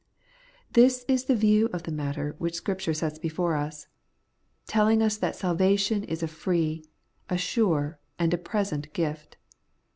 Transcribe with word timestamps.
This 0.71 1.05
is 1.07 1.25
the 1.25 1.35
view 1.35 1.69
of 1.71 1.83
the 1.83 1.91
matter 1.91 2.33
which 2.39 2.55
Scripture 2.55 2.91
sets 2.95 3.19
before 3.19 3.53
us; 3.55 3.85
telling 4.65 4.99
us 4.99 5.15
that 5.17 5.35
salvation 5.35 6.03
is 6.05 6.23
a 6.23 6.27
free, 6.27 6.83
a 7.29 7.37
sure, 7.37 7.99
and 8.17 8.33
a 8.33 8.39
present 8.39 8.91
gift. 8.93 9.37